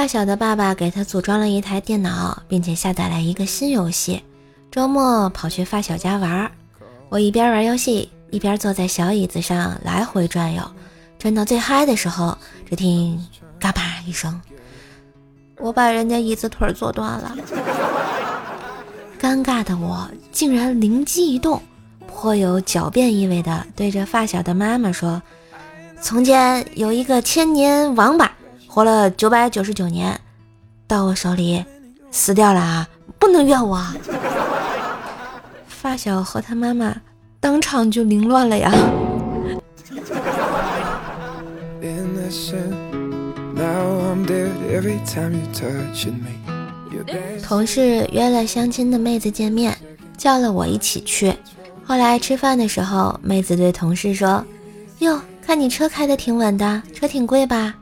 [0.00, 4.22] 发小的爸爸给他组装了一台电脑，并且下载了一个新游戏。
[4.70, 6.50] 周末跑去发小家玩，
[7.10, 10.62] 我一边玩游戏，一边坐在小椅子上来回转悠。
[11.18, 12.34] 转到最嗨的时候，
[12.66, 13.22] 只听
[13.60, 14.40] 嘎巴一声，
[15.58, 17.36] 我把人家椅子腿坐断了。
[19.20, 21.60] 尴尬的我竟然灵机一动，
[22.06, 25.20] 颇有狡辩意味的对着发小的妈妈说
[26.00, 28.32] ：“从前有一个千年王八，
[28.72, 30.16] 活了九百九十九年，
[30.86, 31.64] 到我手里
[32.12, 32.88] 死掉了啊！
[33.18, 33.84] 不能怨我。”
[35.66, 36.94] 发小和他妈妈
[37.40, 38.72] 当场就凌乱了呀。
[47.42, 49.76] 同事约了相亲的妹子见面，
[50.16, 51.34] 叫了我一起去。
[51.84, 54.44] 后来吃饭的时候，妹子对同事说
[55.00, 57.74] ：“哟，看你车开的挺稳的，车挺贵吧？”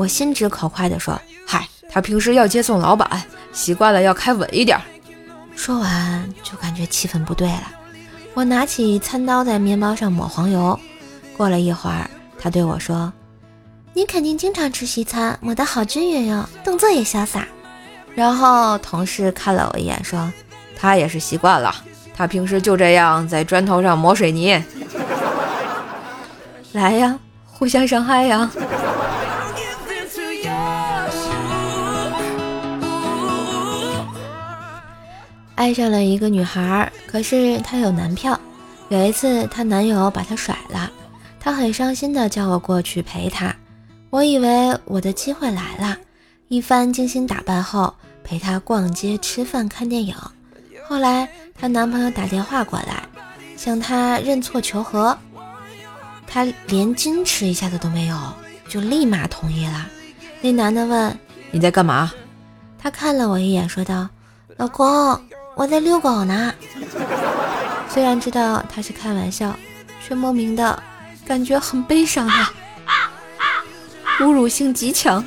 [0.00, 4.80] 我心直口快地说：“嗨，他平时要接送老板，习惯了要开稳一点。”
[5.54, 7.70] 说完就感觉气氛不对了。
[8.32, 10.80] 我拿起餐刀在面包上抹黄油。
[11.36, 13.12] 过了一会儿，他对我说。
[13.92, 17.46] 你肯定经常吃西餐，抹得好均匀哟，动作也潇洒。
[18.14, 20.32] 然后同事看了我一眼，说
[20.74, 21.74] ：“他也是习惯了，
[22.16, 24.64] 他平时就这样在砖头上抹水泥。
[26.72, 28.50] 来呀，互相伤害呀！”
[35.60, 38.40] 爱上了一个女孩，可是她有男票。
[38.88, 40.90] 有一次，她男友把她甩了，
[41.38, 43.54] 她很伤心的叫我过去陪她。
[44.08, 45.98] 我以为我的机会来了，
[46.48, 47.92] 一番精心打扮后，
[48.24, 50.16] 陪她逛街、吃饭、看电影。
[50.88, 53.02] 后来她男朋友打电话过来，
[53.54, 55.14] 向她认错求和，
[56.26, 58.16] 她连矜持一下子都没有，
[58.66, 59.86] 就立马同意了。
[60.40, 61.14] 那男的问
[61.52, 62.10] ：“你在干嘛？”
[62.80, 64.08] 她看了我一眼，说道
[64.56, 65.20] ：“老公，
[65.60, 66.54] 我在遛狗呢。”
[67.86, 69.54] 虽然知道他是开玩笑，
[70.02, 70.82] 却莫名的
[71.26, 72.50] 感觉很悲伤啊。
[74.20, 75.22] 侮辱性极强。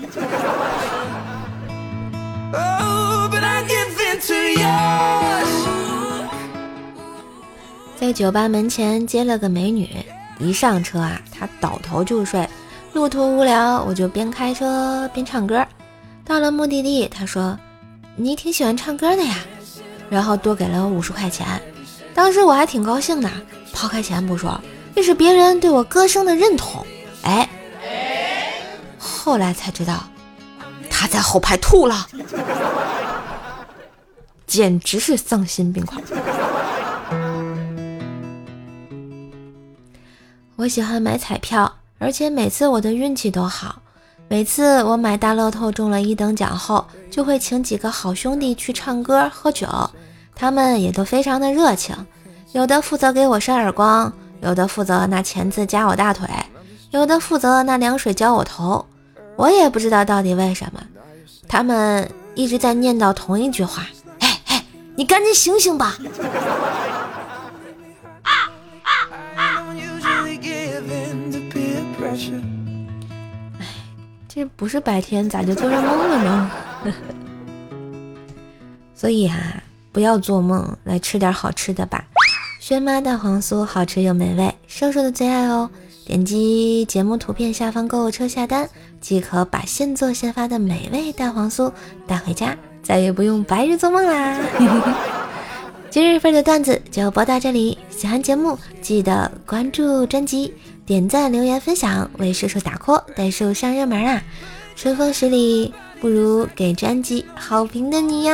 [7.96, 9.88] 在酒吧门前接了个美女，
[10.40, 12.50] 一上车啊，她倒头就睡。
[12.94, 15.64] 路途无聊，我就边开车边唱歌。
[16.26, 17.56] 到了目的地，她说
[18.18, 19.36] ：“你挺喜欢唱歌的呀。”
[20.10, 21.62] 然后多给了我五十块钱。
[22.14, 23.30] 当时我还挺高兴的，
[23.72, 24.60] 抛开钱不说，
[24.96, 26.86] 这是别人对我歌声的认同。
[27.24, 27.50] 哎。
[29.00, 30.04] 后来才知道，
[30.90, 32.08] 他在后排吐了，
[34.46, 36.02] 简直是丧心病狂。
[40.58, 43.82] 我喜欢买彩票，而且每次我的运气都好。
[44.34, 49.68] 每次我买大乐透中了一等奖后，就会请几个好兄弟去唱歌喝酒，
[50.36, 51.96] 他们也都非常的热情，
[52.52, 54.12] 有的负责给我扇耳光，
[54.42, 56.28] 有的负责拿钳子夹我大腿，
[56.90, 58.84] 有的负责拿凉水浇我头。
[59.36, 60.82] 我也不知道到底为什么，
[61.48, 63.86] 他们一直在念叨同一句话
[64.18, 64.66] ：“哎哎，
[64.96, 65.96] 你赶紧醒醒吧！”，
[74.34, 76.52] 这不是白天咋就做上梦了呢？
[78.96, 79.62] 所以啊，
[79.92, 82.04] 不要做梦，来吃点好吃的吧。
[82.60, 85.70] 轩妈蛋黄酥好吃又美味，瘦瘦的最爱哦。
[86.06, 88.68] 点击节目图片下方购物车下单，
[89.00, 91.72] 即可把现做现发的美味蛋黄酥
[92.08, 94.40] 带回家，再也不用白日做梦啦！
[95.92, 100.52] 今日份的段子就播到这里，喜欢节目记得关注专辑、
[100.86, 104.22] 点赞、留言、分享，为叔叔打 call，带叔上热门啊！
[104.76, 108.34] 春风十里不如给专辑好评的你呀！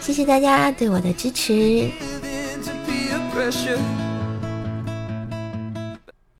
[0.00, 1.88] 谢谢大家对我的支持。